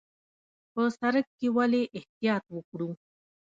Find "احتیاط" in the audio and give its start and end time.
1.97-2.45